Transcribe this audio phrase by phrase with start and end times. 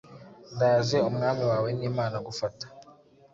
[0.53, 2.65] Ndaje Umwami wawe n'Imana gufata,